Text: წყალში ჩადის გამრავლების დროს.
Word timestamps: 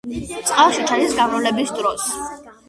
წყალში 0.47 0.85
ჩადის 0.91 1.13
გამრავლების 1.19 1.75
დროს. 1.81 2.09